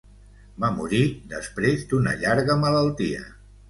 [0.63, 1.03] Va morir
[1.35, 3.27] després d'una llarga malaltia.